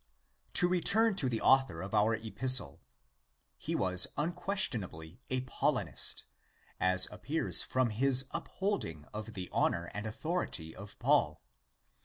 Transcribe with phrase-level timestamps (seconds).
[0.53, 2.81] To return to the author of our Epistle.
[3.59, 6.23] He was unquestionably a Paulinist,
[6.79, 11.43] as appears from his upholding of the honour and authority of Paul.